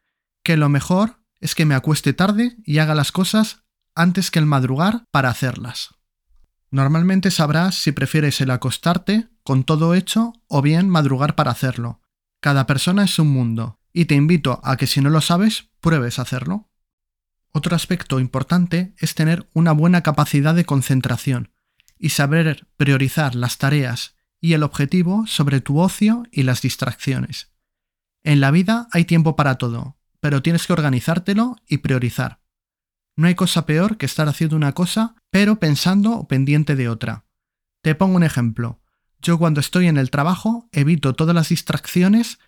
que 0.42 0.56
lo 0.56 0.70
mejor 0.70 1.22
es 1.42 1.54
que 1.54 1.66
me 1.66 1.76
acueste 1.76 2.14
tarde 2.14 2.56
y 2.64 2.78
haga 2.78 2.96
las 2.96 3.12
cosas 3.12 3.66
antes 3.94 4.32
que 4.32 4.40
el 4.40 4.46
madrugar 4.46 5.04
para 5.12 5.28
hacerlas. 5.28 5.96
Normalmente 6.70 7.30
sabrás 7.30 7.76
si 7.76 7.92
prefieres 7.92 8.40
el 8.40 8.52
acostarte 8.52 9.28
con 9.44 9.66
todo 9.66 9.96
hecho 9.96 10.32
o 10.48 10.62
bien 10.62 10.88
madrugar 10.88 11.36
para 11.36 11.52
hacerlo. 11.52 12.00
Cada 12.40 12.66
persona 12.66 13.04
es 13.04 13.20
un 13.20 13.28
mundo 13.28 13.82
y 13.92 14.06
te 14.06 14.16
invito 14.16 14.62
a 14.64 14.78
que 14.78 14.88
si 14.88 15.02
no 15.02 15.10
lo 15.10 15.20
sabes, 15.20 15.72
pruebes 15.82 16.20
hacerlo. 16.20 16.70
Otro 17.52 17.76
aspecto 17.76 18.22
importante 18.22 18.96
es 18.98 19.14
tener 19.14 19.50
una 19.52 19.74
buena 19.74 20.04
capacidad 20.04 20.56
de 20.56 20.64
concentración 20.64 21.52
y 22.00 22.10
saber 22.12 22.66
priorizar 22.78 23.36
las 23.36 23.58
tareas 23.58 24.16
y 24.42 24.54
el 24.54 24.64
objetivo 24.64 25.28
sobre 25.28 25.62
tu 25.62 25.80
ocio 25.80 26.24
y 26.32 26.44
las 26.44 26.62
distracciones. 26.62 27.52
En 28.24 28.42
la 28.42 28.52
vida 28.52 28.88
hay 28.92 29.06
tiempo 29.06 29.36
para 29.36 29.56
todo, 29.56 29.98
pero 30.20 30.42
tienes 30.42 30.68
que 30.68 30.74
organizártelo 30.74 31.56
y 31.68 31.78
priorizar. 31.78 32.42
No 33.16 33.28
hay 33.28 33.36
cosa 33.36 33.66
peor 33.66 33.98
que 33.98 34.06
estar 34.06 34.28
haciendo 34.28 34.56
una 34.56 34.74
cosa, 34.74 35.16
pero 35.30 35.60
pensando 35.60 36.14
o 36.14 36.28
pendiente 36.28 36.76
de 36.76 36.90
otra. 36.90 37.26
Te 37.82 37.96
pongo 37.96 38.16
un 38.16 38.24
ejemplo. 38.24 38.82
Yo 39.22 39.38
cuando 39.38 39.60
estoy 39.60 39.88
en 39.88 39.98
el 39.98 40.10
trabajo 40.10 40.68
evito 40.72 41.14
todas 41.14 41.36
las 41.36 41.50
distracciones 41.50 42.40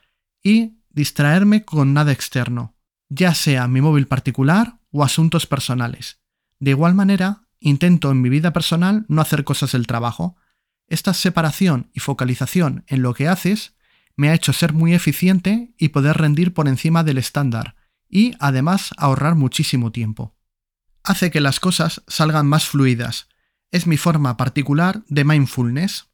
y 0.42 0.80
distraerme 0.90 1.64
con 1.64 1.94
nada 1.94 2.12
externo, 2.12 2.76
ya 3.10 3.36
sea 3.36 3.68
mi 3.68 3.82
móvil 3.82 4.08
particular 4.08 4.80
o 4.92 5.04
asuntos 5.04 5.46
personales. 5.46 6.20
De 6.60 6.72
igual 6.72 6.96
manera, 6.96 7.48
intento 7.60 8.12
en 8.12 8.22
mi 8.22 8.30
vida 8.30 8.54
personal 8.54 9.06
no 9.08 9.22
hacer 9.22 9.44
cosas 9.44 9.74
del 9.74 9.88
trabajo. 9.88 10.36
Esta 10.94 11.16
separación 11.16 11.90
y 11.92 12.02
focalización 12.02 12.84
en 12.86 13.02
lo 13.02 13.16
que 13.16 13.28
haces 13.28 13.74
me 14.16 14.30
ha 14.30 14.36
hecho 14.36 14.54
ser 14.54 14.74
muy 14.74 14.94
eficiente 14.94 15.74
y 15.80 15.90
poder 15.90 16.18
rendir 16.18 16.54
por 16.54 16.68
encima 16.68 17.04
del 17.04 17.18
estándar, 17.18 17.76
y 18.08 18.36
además 18.40 18.92
ahorrar 18.98 19.34
muchísimo 19.34 19.92
tiempo. 19.92 20.36
Hace 21.04 21.32
que 21.32 21.42
las 21.42 21.60
cosas 21.60 22.04
salgan 22.08 22.46
más 22.46 22.66
fluidas. 22.66 23.28
Es 23.72 23.88
mi 23.88 23.98
forma 23.98 24.38
particular 24.38 25.04
de 25.08 25.24
mindfulness. 25.24 26.12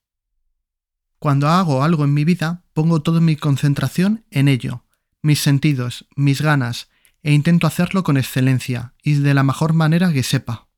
Cuando 1.18 1.50
hago 1.50 1.84
algo 1.84 2.06
en 2.06 2.14
mi 2.14 2.24
vida, 2.24 2.64
pongo 2.72 3.02
toda 3.02 3.20
mi 3.20 3.36
concentración 3.36 4.24
en 4.32 4.48
ello, 4.48 4.86
mis 5.22 5.42
sentidos, 5.42 6.08
mis 6.16 6.42
ganas, 6.42 6.88
e 7.22 7.34
intento 7.34 7.68
hacerlo 7.68 8.06
con 8.06 8.16
excelencia 8.16 8.94
y 9.04 9.16
de 9.16 9.34
la 9.34 9.44
mejor 9.44 9.74
manera 9.74 10.14
que 10.14 10.24
sepa. 10.24 10.70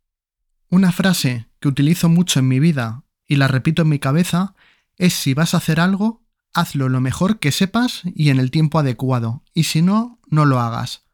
Una 0.70 0.92
frase 0.92 1.50
que 1.60 1.68
utilizo 1.68 2.10
mucho 2.10 2.40
en 2.40 2.48
mi 2.48 2.60
vida 2.60 3.04
y 3.32 3.38
la 3.38 3.48
repito 3.48 3.84
en 3.84 3.88
mi 3.88 3.98
cabeza 3.98 4.56
es 4.98 5.14
si 5.14 5.34
vas 5.34 5.54
a 5.54 5.58
hacer 5.58 5.80
algo, 5.80 6.22
hazlo 6.54 6.90
lo 6.90 7.00
mejor 7.00 7.40
que 7.40 7.54
sepas 7.54 8.02
y 8.04 8.30
en 8.30 8.42
el 8.42 8.52
tiempo 8.52 8.78
adecuado, 8.78 9.42
y 9.54 9.64
si 9.64 9.82
no, 9.82 10.20
no 10.28 10.44
lo 10.44 10.60
hagas. 10.60 11.06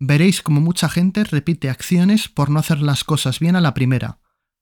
Veréis 0.00 0.40
como 0.40 0.62
mucha 0.62 0.88
gente 0.88 1.22
repite 1.22 1.68
acciones 1.68 2.30
por 2.30 2.48
no 2.48 2.60
hacer 2.60 2.80
las 2.80 3.04
cosas 3.04 3.40
bien 3.40 3.56
a 3.56 3.60
la 3.60 3.74
primera, 3.74 4.20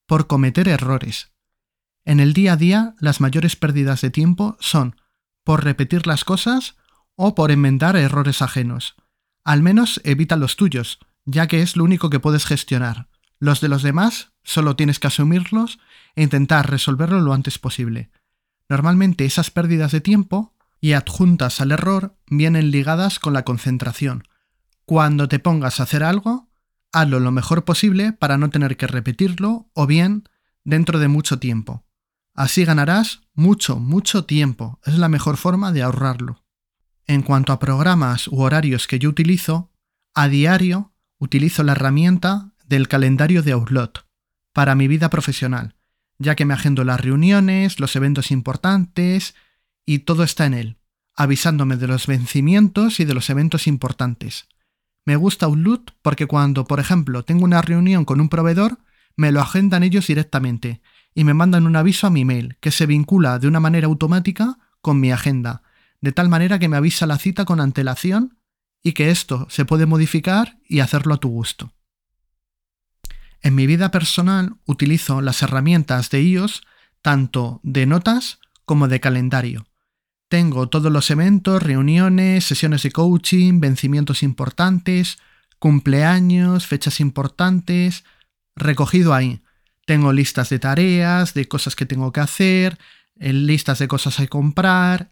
por 0.08 0.26
cometer 0.26 0.66
errores. 0.66 1.30
En 2.04 2.18
el 2.18 2.32
día 2.32 2.54
a 2.54 2.56
día, 2.56 2.96
las 2.98 3.20
mayores 3.20 3.54
pérdidas 3.54 4.00
de 4.00 4.10
tiempo 4.10 4.56
son 4.58 4.96
por 5.44 5.62
repetir 5.62 6.08
las 6.08 6.24
cosas 6.24 6.74
o 7.14 7.36
por 7.36 7.52
enmendar 7.52 7.94
errores 7.94 8.42
ajenos. 8.42 8.96
Al 9.44 9.62
menos 9.62 10.00
evita 10.02 10.34
los 10.34 10.56
tuyos, 10.56 10.98
ya 11.26 11.46
que 11.46 11.62
es 11.62 11.76
lo 11.76 11.84
único 11.84 12.10
que 12.10 12.18
puedes 12.18 12.44
gestionar. 12.44 13.06
Los 13.38 13.60
de 13.60 13.68
los 13.68 13.84
demás 13.84 14.31
solo 14.42 14.76
tienes 14.76 14.98
que 14.98 15.06
asumirlos 15.06 15.78
e 16.14 16.22
intentar 16.22 16.70
resolverlo 16.70 17.20
lo 17.20 17.32
antes 17.32 17.58
posible. 17.58 18.10
Normalmente 18.68 19.24
esas 19.24 19.50
pérdidas 19.50 19.92
de 19.92 20.00
tiempo 20.00 20.54
y 20.80 20.92
adjuntas 20.92 21.60
al 21.60 21.72
error 21.72 22.16
vienen 22.26 22.70
ligadas 22.70 23.18
con 23.18 23.32
la 23.32 23.44
concentración. 23.44 24.24
Cuando 24.84 25.28
te 25.28 25.38
pongas 25.38 25.78
a 25.78 25.84
hacer 25.84 26.02
algo, 26.02 26.48
hazlo 26.92 27.20
lo 27.20 27.30
mejor 27.30 27.64
posible 27.64 28.12
para 28.12 28.36
no 28.38 28.50
tener 28.50 28.76
que 28.76 28.86
repetirlo 28.86 29.70
o 29.74 29.86
bien 29.86 30.28
dentro 30.64 30.98
de 30.98 31.08
mucho 31.08 31.38
tiempo. 31.38 31.84
Así 32.34 32.64
ganarás 32.64 33.20
mucho, 33.34 33.78
mucho 33.78 34.24
tiempo. 34.24 34.80
Es 34.84 34.98
la 34.98 35.08
mejor 35.08 35.36
forma 35.36 35.70
de 35.70 35.82
ahorrarlo. 35.82 36.42
En 37.06 37.22
cuanto 37.22 37.52
a 37.52 37.58
programas 37.58 38.26
u 38.28 38.40
horarios 38.40 38.86
que 38.86 38.98
yo 38.98 39.10
utilizo, 39.10 39.70
a 40.14 40.28
diario 40.28 40.92
utilizo 41.18 41.62
la 41.62 41.72
herramienta 41.72 42.52
del 42.64 42.88
calendario 42.88 43.42
de 43.42 43.52
Outlook 43.52 44.04
para 44.52 44.74
mi 44.74 44.88
vida 44.88 45.10
profesional 45.10 45.74
ya 46.22 46.34
que 46.36 46.44
me 46.44 46.54
agendo 46.54 46.84
las 46.84 47.00
reuniones, 47.00 47.80
los 47.80 47.94
eventos 47.96 48.30
importantes 48.30 49.34
y 49.84 50.00
todo 50.00 50.22
está 50.22 50.46
en 50.46 50.54
él, 50.54 50.76
avisándome 51.14 51.76
de 51.76 51.88
los 51.88 52.06
vencimientos 52.06 53.00
y 53.00 53.04
de 53.04 53.14
los 53.14 53.28
eventos 53.28 53.66
importantes. 53.66 54.46
Me 55.04 55.16
gusta 55.16 55.46
Outlook 55.46 55.92
porque 56.00 56.26
cuando, 56.26 56.64
por 56.64 56.80
ejemplo, 56.80 57.24
tengo 57.24 57.44
una 57.44 57.60
reunión 57.60 58.04
con 58.04 58.20
un 58.20 58.28
proveedor, 58.28 58.78
me 59.16 59.32
lo 59.32 59.40
agendan 59.40 59.82
ellos 59.82 60.06
directamente 60.06 60.80
y 61.14 61.24
me 61.24 61.34
mandan 61.34 61.66
un 61.66 61.76
aviso 61.76 62.06
a 62.06 62.10
mi 62.10 62.24
mail 62.24 62.56
que 62.60 62.70
se 62.70 62.86
vincula 62.86 63.38
de 63.38 63.48
una 63.48 63.60
manera 63.60 63.88
automática 63.88 64.58
con 64.80 65.00
mi 65.00 65.10
agenda, 65.10 65.62
de 66.00 66.12
tal 66.12 66.28
manera 66.28 66.58
que 66.58 66.68
me 66.68 66.76
avisa 66.76 67.06
la 67.06 67.18
cita 67.18 67.44
con 67.44 67.60
antelación 67.60 68.38
y 68.82 68.92
que 68.92 69.10
esto 69.10 69.46
se 69.50 69.64
puede 69.64 69.86
modificar 69.86 70.58
y 70.68 70.80
hacerlo 70.80 71.14
a 71.14 71.18
tu 71.18 71.28
gusto. 71.28 71.72
En 73.42 73.56
mi 73.56 73.66
vida 73.66 73.90
personal 73.90 74.54
utilizo 74.66 75.20
las 75.20 75.42
herramientas 75.42 76.10
de 76.10 76.22
iOS 76.22 76.62
tanto 77.02 77.60
de 77.64 77.86
notas 77.86 78.38
como 78.64 78.86
de 78.86 79.00
calendario. 79.00 79.66
Tengo 80.28 80.68
todos 80.68 80.90
los 80.90 81.10
eventos, 81.10 81.62
reuniones, 81.62 82.44
sesiones 82.44 82.84
de 82.84 82.92
coaching, 82.92 83.60
vencimientos 83.60 84.22
importantes, 84.22 85.18
cumpleaños, 85.58 86.66
fechas 86.66 87.00
importantes, 87.00 88.04
recogido 88.54 89.12
ahí. 89.12 89.42
Tengo 89.84 90.12
listas 90.12 90.48
de 90.48 90.60
tareas, 90.60 91.34
de 91.34 91.48
cosas 91.48 91.74
que 91.74 91.84
tengo 91.84 92.12
que 92.12 92.20
hacer, 92.20 92.78
eh, 93.18 93.32
listas 93.32 93.80
de 93.80 93.88
cosas 93.88 94.20
a 94.20 94.26
comprar 94.28 95.10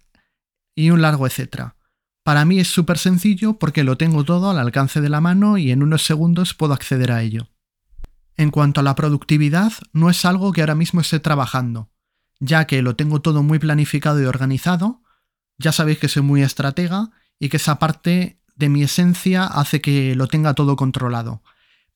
y 0.76 0.90
un 0.90 1.02
largo 1.02 1.26
etcétera. 1.26 1.74
Para 2.22 2.44
mí 2.44 2.60
es 2.60 2.68
súper 2.68 2.96
sencillo 2.96 3.58
porque 3.58 3.82
lo 3.82 3.98
tengo 3.98 4.24
todo 4.24 4.50
al 4.50 4.58
alcance 4.58 5.00
de 5.00 5.08
la 5.08 5.20
mano 5.20 5.58
y 5.58 5.72
en 5.72 5.82
unos 5.82 6.04
segundos 6.04 6.54
puedo 6.54 6.72
acceder 6.72 7.10
a 7.10 7.22
ello. 7.22 7.48
En 8.36 8.50
cuanto 8.50 8.80
a 8.80 8.82
la 8.82 8.94
productividad, 8.94 9.72
no 9.92 10.10
es 10.10 10.24
algo 10.24 10.52
que 10.52 10.62
ahora 10.62 10.74
mismo 10.74 11.00
esté 11.00 11.20
trabajando, 11.20 11.90
ya 12.38 12.66
que 12.66 12.82
lo 12.82 12.96
tengo 12.96 13.20
todo 13.20 13.42
muy 13.42 13.58
planificado 13.58 14.20
y 14.20 14.24
organizado, 14.24 15.02
ya 15.58 15.72
sabéis 15.72 15.98
que 15.98 16.08
soy 16.08 16.22
muy 16.22 16.42
estratega 16.42 17.10
y 17.38 17.48
que 17.48 17.58
esa 17.58 17.78
parte 17.78 18.40
de 18.56 18.68
mi 18.68 18.82
esencia 18.82 19.44
hace 19.44 19.80
que 19.80 20.14
lo 20.14 20.26
tenga 20.26 20.54
todo 20.54 20.76
controlado. 20.76 21.42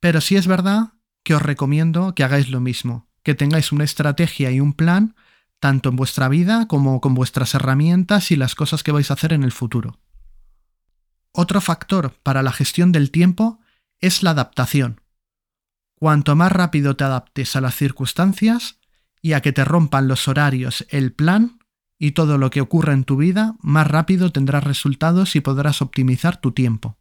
Pero 0.00 0.20
sí 0.20 0.36
es 0.36 0.46
verdad 0.46 0.94
que 1.22 1.34
os 1.34 1.42
recomiendo 1.42 2.14
que 2.14 2.24
hagáis 2.24 2.50
lo 2.50 2.60
mismo, 2.60 3.08
que 3.22 3.34
tengáis 3.34 3.72
una 3.72 3.84
estrategia 3.84 4.50
y 4.50 4.60
un 4.60 4.74
plan 4.74 5.14
tanto 5.60 5.88
en 5.88 5.96
vuestra 5.96 6.28
vida 6.28 6.68
como 6.68 7.00
con 7.00 7.14
vuestras 7.14 7.54
herramientas 7.54 8.30
y 8.30 8.36
las 8.36 8.54
cosas 8.54 8.82
que 8.82 8.92
vais 8.92 9.10
a 9.10 9.14
hacer 9.14 9.32
en 9.32 9.44
el 9.44 9.52
futuro. 9.52 9.98
Otro 11.32 11.60
factor 11.62 12.12
para 12.22 12.42
la 12.42 12.52
gestión 12.52 12.92
del 12.92 13.10
tiempo 13.10 13.60
es 14.00 14.22
la 14.22 14.30
adaptación. 14.30 15.00
Cuanto 15.94 16.36
más 16.36 16.52
rápido 16.52 16.96
te 16.96 17.04
adaptes 17.04 17.56
a 17.56 17.60
las 17.60 17.74
circunstancias 17.76 18.78
y 19.22 19.32
a 19.32 19.40
que 19.40 19.52
te 19.52 19.64
rompan 19.64 20.08
los 20.08 20.28
horarios, 20.28 20.86
el 20.90 21.12
plan 21.12 21.58
y 21.98 22.12
todo 22.12 22.38
lo 22.38 22.50
que 22.50 22.60
ocurra 22.60 22.92
en 22.92 23.04
tu 23.04 23.16
vida, 23.16 23.56
más 23.60 23.86
rápido 23.86 24.32
tendrás 24.32 24.64
resultados 24.64 25.36
y 25.36 25.40
podrás 25.40 25.80
optimizar 25.80 26.40
tu 26.40 26.52
tiempo. 26.52 26.98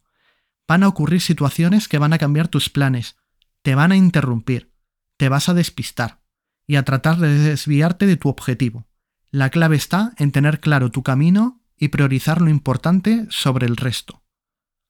Van 0.66 0.82
a 0.82 0.88
ocurrir 0.88 1.20
situaciones 1.20 1.88
que 1.88 1.98
van 1.98 2.12
a 2.12 2.18
cambiar 2.18 2.48
tus 2.48 2.70
planes, 2.70 3.16
te 3.62 3.74
van 3.74 3.92
a 3.92 3.96
interrumpir, 3.96 4.72
te 5.16 5.28
vas 5.28 5.48
a 5.48 5.54
despistar 5.54 6.22
y 6.66 6.76
a 6.76 6.84
tratar 6.84 7.18
de 7.18 7.28
desviarte 7.38 8.06
de 8.06 8.16
tu 8.16 8.28
objetivo. 8.28 8.86
La 9.30 9.50
clave 9.50 9.76
está 9.76 10.12
en 10.16 10.32
tener 10.32 10.60
claro 10.60 10.90
tu 10.90 11.02
camino 11.02 11.60
y 11.76 11.88
priorizar 11.88 12.40
lo 12.40 12.48
importante 12.48 13.26
sobre 13.30 13.66
el 13.66 13.76
resto. 13.76 14.22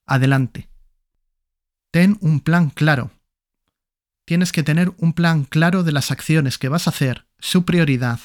Adelante. 0.07 0.69
Ten 1.91 2.19
un 2.21 2.41
plan 2.41 2.71
claro. 2.71 3.11
Tienes 4.25 4.53
que 4.53 4.63
tener 4.63 4.93
un 4.99 5.13
plan 5.13 5.45
claro 5.45 5.83
de 5.83 5.93
las 5.93 6.11
acciones 6.11 6.59
que 6.59 6.69
vas 6.69 6.87
a 6.87 6.91
hacer, 6.91 7.27
su 7.39 7.65
prioridad, 7.65 8.21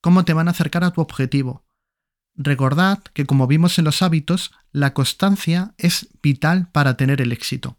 cómo 0.00 0.24
te 0.24 0.32
van 0.32 0.48
a 0.48 0.52
acercar 0.52 0.84
a 0.84 0.92
tu 0.92 1.00
objetivo. 1.00 1.64
Recordad 2.36 3.02
que 3.12 3.26
como 3.26 3.46
vimos 3.46 3.78
en 3.78 3.84
los 3.84 4.02
hábitos, 4.02 4.52
la 4.70 4.92
constancia 4.92 5.74
es 5.78 6.08
vital 6.22 6.68
para 6.72 6.96
tener 6.96 7.20
el 7.20 7.32
éxito. 7.32 7.78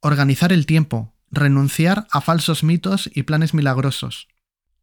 Organizar 0.00 0.52
el 0.52 0.66
tiempo, 0.66 1.14
renunciar 1.30 2.06
a 2.10 2.20
falsos 2.20 2.62
mitos 2.62 3.10
y 3.12 3.24
planes 3.24 3.54
milagrosos. 3.54 4.28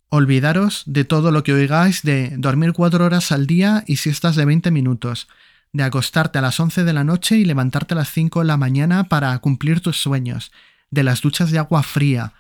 Olvidaros 0.09 0.83
de 0.85 1.05
todo 1.05 1.31
lo 1.31 1.43
que 1.43 1.53
oigáis 1.53 2.01
de 2.01 2.33
dormir 2.37 2.73
cuatro 2.73 3.05
horas 3.05 3.31
al 3.31 3.47
día 3.47 3.83
y 3.87 3.97
siestas 3.97 4.35
de 4.35 4.43
20 4.43 4.71
minutos, 4.71 5.29
de 5.73 5.83
acostarte 5.83 6.39
a 6.39 6.41
las 6.41 6.59
11 6.59 6.83
de 6.83 6.93
la 6.93 7.05
noche 7.05 7.37
y 7.37 7.45
levantarte 7.45 7.93
a 7.93 7.97
las 7.97 8.09
5 8.11 8.39
de 8.39 8.45
la 8.45 8.57
mañana 8.57 9.05
para 9.05 9.37
cumplir 9.39 9.79
tus 9.79 10.01
sueños, 10.01 10.51
de 10.91 11.03
las 11.03 11.21
duchas 11.21 11.49
de 11.49 11.57
agua 11.57 11.81
fría. 11.81 12.33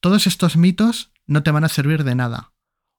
Todos 0.00 0.26
estos 0.26 0.56
mitos 0.56 1.12
no 1.26 1.42
te 1.42 1.50
van 1.50 1.64
a 1.64 1.68
servir 1.68 2.02
de 2.02 2.14
nada. 2.14 2.52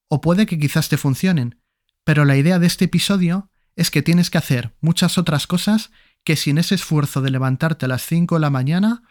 O 0.07 0.21
puede 0.21 0.45
que 0.45 0.57
quizás 0.57 0.87
te 0.87 0.97
funcionen, 0.97 1.61
pero 2.03 2.25
la 2.25 2.37
idea 2.37 2.59
de 2.59 2.67
este 2.67 2.85
episodio 2.85 3.49
es 3.75 3.91
que 3.91 4.01
tienes 4.01 4.29
que 4.29 4.37
hacer 4.37 4.75
muchas 4.81 5.17
otras 5.17 5.47
cosas 5.47 5.91
que 6.23 6.35
sin 6.35 6.57
ese 6.57 6.75
esfuerzo 6.75 7.21
de 7.21 7.31
levantarte 7.31 7.85
a 7.85 7.89
las 7.89 8.03
5 8.03 8.35
de 8.35 8.41
la 8.41 8.49
mañana 8.49 9.03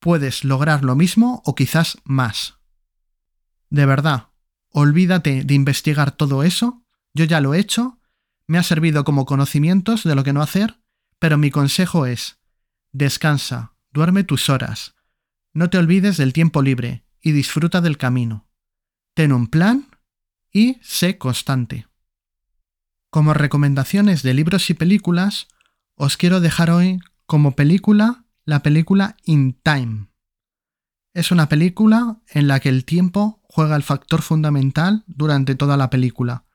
puedes 0.00 0.44
lograr 0.44 0.84
lo 0.84 0.96
mismo 0.96 1.42
o 1.44 1.54
quizás 1.54 1.98
más. 2.04 2.58
De 3.70 3.86
verdad, 3.86 4.28
olvídate 4.70 5.44
de 5.44 5.54
investigar 5.54 6.12
todo 6.12 6.42
eso, 6.42 6.84
yo 7.14 7.24
ya 7.24 7.40
lo 7.40 7.54
he 7.54 7.58
hecho, 7.58 7.98
me 8.46 8.58
ha 8.58 8.62
servido 8.62 9.04
como 9.04 9.26
conocimientos 9.26 10.04
de 10.04 10.14
lo 10.14 10.24
que 10.24 10.32
no 10.32 10.42
hacer, 10.42 10.80
pero 11.18 11.38
mi 11.38 11.50
consejo 11.50 12.06
es, 12.06 12.38
descansa, 12.92 13.74
duerme 13.92 14.24
tus 14.24 14.48
horas, 14.48 14.94
no 15.54 15.70
te 15.70 15.78
olvides 15.78 16.16
del 16.16 16.32
tiempo 16.32 16.62
libre 16.62 17.04
y 17.20 17.32
disfruta 17.32 17.80
del 17.80 17.98
camino. 17.98 18.48
Ten 19.14 19.32
un 19.32 19.46
plan 19.46 19.88
y 20.50 20.78
sé 20.82 21.18
constante. 21.18 21.86
Como 23.10 23.34
recomendaciones 23.34 24.22
de 24.22 24.34
libros 24.34 24.70
y 24.70 24.74
películas, 24.74 25.48
os 25.94 26.16
quiero 26.16 26.40
dejar 26.40 26.70
hoy 26.70 27.00
como 27.26 27.54
película 27.54 28.24
la 28.44 28.62
película 28.62 29.16
In 29.24 29.58
Time. 29.62 30.08
Es 31.14 31.30
una 31.30 31.48
película 31.48 32.20
en 32.28 32.48
la 32.48 32.60
que 32.60 32.70
el 32.70 32.84
tiempo 32.84 33.42
juega 33.44 33.76
el 33.76 33.82
factor 33.82 34.22
fundamental 34.22 35.04
durante 35.06 35.54
toda 35.54 35.76
la 35.76 35.90
película, 35.90 36.46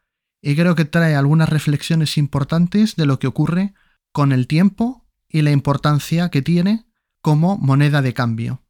y 0.41 0.55
creo 0.55 0.73
que 0.73 0.85
trae 0.85 1.15
algunas 1.15 1.49
reflexiones 1.49 2.17
importantes 2.17 2.95
de 2.95 3.05
lo 3.05 3.19
que 3.19 3.27
ocurre 3.27 3.75
con 4.11 4.31
el 4.31 4.47
tiempo 4.47 5.07
y 5.29 5.43
la 5.43 5.51
importancia 5.51 6.29
que 6.29 6.41
tiene 6.41 6.87
como 7.21 7.57
moneda 7.57 8.01
de 8.01 8.15
cambio. 8.15 8.63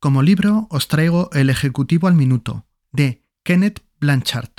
Como 0.00 0.22
libro 0.22 0.66
os 0.70 0.88
traigo 0.88 1.28
El 1.34 1.50
Ejecutivo 1.50 2.08
al 2.08 2.14
Minuto, 2.14 2.66
de 2.90 3.22
Kenneth 3.44 3.84
Blanchard. 4.00 4.50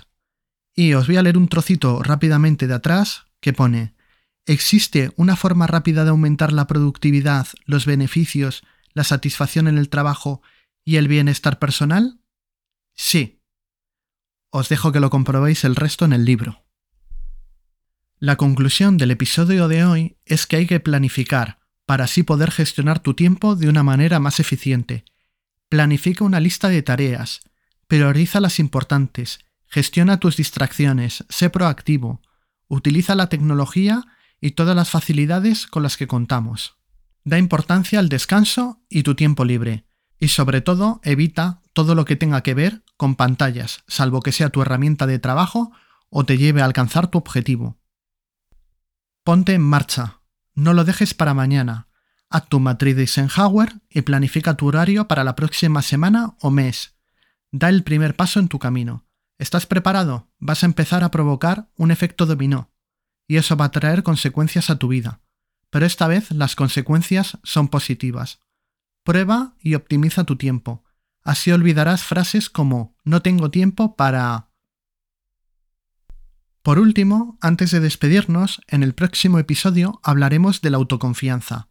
Y 0.75 0.93
os 0.93 1.07
voy 1.07 1.17
a 1.17 1.23
leer 1.23 1.35
un 1.35 1.47
trocito 1.47 2.03
rápidamente 2.03 2.67
de 2.67 2.75
atrás 2.75 3.25
que 3.39 3.51
pone 3.51 3.95
¿Existe 4.45 5.11
una 5.15 5.35
forma 5.35 5.65
rápida 5.65 6.03
de 6.03 6.11
aumentar 6.11 6.53
la 6.53 6.67
productividad, 6.67 7.47
los 7.65 7.87
beneficios, 7.87 8.61
la 8.93 9.03
satisfacción 9.03 9.67
en 9.67 9.79
el 9.79 9.89
trabajo 9.89 10.43
y 10.85 10.97
el 10.97 11.07
bienestar 11.07 11.57
personal? 11.57 12.21
Sí. 12.93 13.41
Os 14.51 14.69
dejo 14.69 14.91
que 14.91 14.99
lo 14.99 15.09
comprobéis 15.09 15.63
el 15.63 15.75
resto 15.75 16.05
en 16.05 16.13
el 16.13 16.23
libro. 16.23 16.65
La 18.19 18.35
conclusión 18.35 18.97
del 18.97 19.09
episodio 19.09 19.67
de 19.67 19.85
hoy 19.85 20.17
es 20.25 20.45
que 20.45 20.57
hay 20.57 20.67
que 20.67 20.79
planificar 20.79 21.59
para 21.87 22.03
así 22.03 22.21
poder 22.21 22.51
gestionar 22.51 22.99
tu 22.99 23.15
tiempo 23.15 23.55
de 23.55 23.69
una 23.69 23.81
manera 23.81 24.19
más 24.19 24.39
eficiente. 24.39 25.03
Planifica 25.71 26.25
una 26.25 26.41
lista 26.41 26.67
de 26.67 26.81
tareas, 26.81 27.39
prioriza 27.87 28.41
las 28.41 28.59
importantes, 28.59 29.39
gestiona 29.67 30.19
tus 30.19 30.35
distracciones, 30.35 31.23
sé 31.29 31.49
proactivo, 31.49 32.21
utiliza 32.67 33.15
la 33.15 33.29
tecnología 33.29 34.03
y 34.41 34.51
todas 34.51 34.75
las 34.75 34.89
facilidades 34.89 35.67
con 35.67 35.81
las 35.81 35.95
que 35.95 36.07
contamos. 36.07 36.75
Da 37.23 37.37
importancia 37.37 37.99
al 37.99 38.09
descanso 38.09 38.83
y 38.89 39.03
tu 39.03 39.15
tiempo 39.15 39.45
libre, 39.45 39.85
y 40.19 40.27
sobre 40.27 40.59
todo 40.59 40.99
evita 41.05 41.61
todo 41.71 41.95
lo 41.95 42.03
que 42.03 42.17
tenga 42.17 42.43
que 42.43 42.53
ver 42.53 42.83
con 42.97 43.15
pantallas, 43.15 43.85
salvo 43.87 44.19
que 44.19 44.33
sea 44.33 44.49
tu 44.49 44.61
herramienta 44.61 45.07
de 45.07 45.19
trabajo 45.19 45.71
o 46.09 46.25
te 46.25 46.37
lleve 46.37 46.61
a 46.61 46.65
alcanzar 46.65 47.07
tu 47.07 47.17
objetivo. 47.17 47.79
Ponte 49.23 49.53
en 49.53 49.61
marcha, 49.61 50.19
no 50.53 50.73
lo 50.73 50.83
dejes 50.83 51.13
para 51.13 51.33
mañana. 51.33 51.87
Haz 52.33 52.47
tu 52.47 52.61
matriz 52.61 52.95
de 52.95 53.01
Eisenhower 53.01 53.81
y 53.89 54.03
planifica 54.03 54.55
tu 54.55 54.67
horario 54.67 55.05
para 55.05 55.25
la 55.25 55.35
próxima 55.35 55.81
semana 55.81 56.37
o 56.39 56.49
mes. 56.49 56.95
Da 57.51 57.67
el 57.67 57.83
primer 57.83 58.15
paso 58.15 58.39
en 58.39 58.47
tu 58.47 58.57
camino. 58.57 59.05
¿Estás 59.37 59.65
preparado? 59.65 60.29
Vas 60.39 60.63
a 60.63 60.65
empezar 60.65 61.03
a 61.03 61.11
provocar 61.11 61.69
un 61.75 61.91
efecto 61.91 62.25
dominó 62.25 62.71
y 63.27 63.35
eso 63.35 63.57
va 63.57 63.65
a 63.65 63.71
traer 63.71 64.01
consecuencias 64.03 64.69
a 64.69 64.77
tu 64.77 64.87
vida. 64.87 65.19
Pero 65.69 65.85
esta 65.85 66.07
vez 66.07 66.31
las 66.31 66.55
consecuencias 66.55 67.37
son 67.43 67.67
positivas. 67.67 68.39
Prueba 69.03 69.55
y 69.59 69.75
optimiza 69.75 70.23
tu 70.23 70.37
tiempo. 70.37 70.85
Así 71.23 71.51
olvidarás 71.51 72.03
frases 72.03 72.49
como 72.49 72.95
no 73.03 73.21
tengo 73.21 73.51
tiempo 73.51 73.97
para... 73.97 74.47
Por 76.61 76.79
último, 76.79 77.37
antes 77.41 77.71
de 77.71 77.81
despedirnos, 77.81 78.61
en 78.67 78.83
el 78.83 78.93
próximo 78.93 79.37
episodio 79.37 79.99
hablaremos 80.01 80.61
de 80.61 80.69
la 80.69 80.77
autoconfianza. 80.77 81.70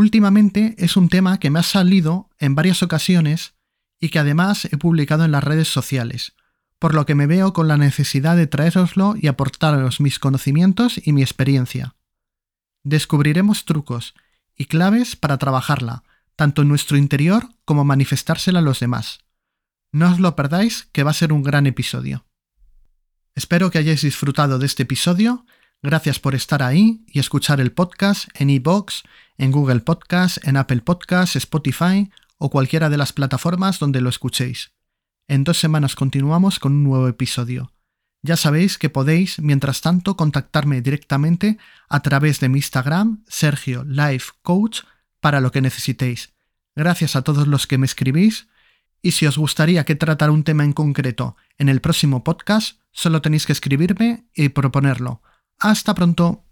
Últimamente 0.00 0.74
es 0.78 0.96
un 0.96 1.10
tema 1.10 1.38
que 1.38 1.50
me 1.50 1.58
ha 1.58 1.62
salido 1.62 2.30
en 2.38 2.54
varias 2.54 2.82
ocasiones 2.82 3.52
y 4.00 4.08
que 4.08 4.18
además 4.18 4.64
he 4.64 4.78
publicado 4.78 5.26
en 5.26 5.30
las 5.32 5.44
redes 5.44 5.68
sociales 5.68 6.32
por 6.78 6.94
lo 6.94 7.04
que 7.04 7.14
me 7.14 7.26
veo 7.26 7.52
con 7.52 7.68
la 7.68 7.76
necesidad 7.76 8.34
de 8.34 8.46
traeroslo 8.46 9.14
y 9.14 9.26
aportaros 9.26 10.00
mis 10.00 10.18
conocimientos 10.18 10.98
y 11.04 11.12
mi 11.12 11.20
experiencia. 11.20 11.94
Descubriremos 12.82 13.66
trucos 13.66 14.14
y 14.56 14.64
claves 14.64 15.16
para 15.16 15.36
trabajarla, 15.36 16.02
tanto 16.34 16.62
en 16.62 16.68
nuestro 16.68 16.96
interior 16.96 17.50
como 17.66 17.84
manifestársela 17.84 18.60
a 18.60 18.62
los 18.62 18.80
demás. 18.80 19.18
No 19.92 20.10
os 20.10 20.20
lo 20.20 20.34
perdáis, 20.34 20.88
que 20.92 21.02
va 21.02 21.10
a 21.10 21.20
ser 21.20 21.34
un 21.34 21.42
gran 21.42 21.66
episodio. 21.66 22.24
Espero 23.34 23.70
que 23.70 23.76
hayáis 23.76 24.00
disfrutado 24.00 24.58
de 24.58 24.64
este 24.64 24.84
episodio. 24.84 25.44
Gracias 25.82 26.18
por 26.18 26.34
estar 26.34 26.62
ahí 26.62 27.04
y 27.08 27.18
escuchar 27.18 27.60
el 27.60 27.72
podcast 27.72 28.28
en 28.32 28.48
iBox, 28.48 29.02
en 29.40 29.52
Google 29.52 29.80
Podcast, 29.80 30.36
en 30.46 30.58
Apple 30.58 30.82
Podcast, 30.82 31.34
Spotify 31.34 32.10
o 32.36 32.50
cualquiera 32.50 32.90
de 32.90 32.98
las 32.98 33.14
plataformas 33.14 33.78
donde 33.78 34.02
lo 34.02 34.10
escuchéis. 34.10 34.72
En 35.28 35.44
dos 35.44 35.58
semanas 35.58 35.94
continuamos 35.94 36.58
con 36.58 36.72
un 36.72 36.84
nuevo 36.84 37.08
episodio. 37.08 37.72
Ya 38.20 38.36
sabéis 38.36 38.76
que 38.76 38.90
podéis, 38.90 39.38
mientras 39.38 39.80
tanto, 39.80 40.14
contactarme 40.14 40.82
directamente 40.82 41.56
a 41.88 42.00
través 42.00 42.38
de 42.40 42.50
mi 42.50 42.58
Instagram, 42.58 43.24
Sergio 43.28 43.82
Life 43.84 44.32
Coach, 44.42 44.82
para 45.20 45.40
lo 45.40 45.50
que 45.52 45.62
necesitéis. 45.62 46.34
Gracias 46.76 47.16
a 47.16 47.22
todos 47.22 47.48
los 47.48 47.66
que 47.66 47.78
me 47.78 47.86
escribís. 47.86 48.48
Y 49.00 49.12
si 49.12 49.26
os 49.26 49.38
gustaría 49.38 49.86
que 49.86 49.94
tratara 49.94 50.32
un 50.32 50.44
tema 50.44 50.64
en 50.64 50.74
concreto 50.74 51.36
en 51.56 51.70
el 51.70 51.80
próximo 51.80 52.24
podcast, 52.24 52.78
solo 52.92 53.22
tenéis 53.22 53.46
que 53.46 53.54
escribirme 53.54 54.26
y 54.34 54.50
proponerlo. 54.50 55.22
Hasta 55.58 55.94
pronto. 55.94 56.44